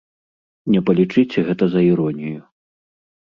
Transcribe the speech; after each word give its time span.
Не 0.75 0.79
палічыце 0.87 1.39
гэта 1.49 1.67
за 1.75 1.81
іронію. 1.91 2.41